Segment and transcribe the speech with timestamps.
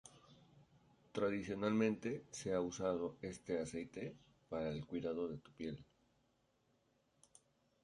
[1.11, 4.15] Tradicionalmente se ha usado este aceite
[4.49, 5.85] para el cuidado de la piel.